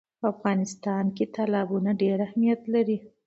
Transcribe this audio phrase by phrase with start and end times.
[0.19, 2.97] په افغانستان کې تالابونه ډېر اهمیت لري.